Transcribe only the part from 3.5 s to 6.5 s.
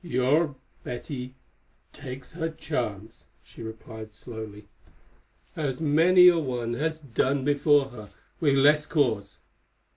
replied slowly, "as many a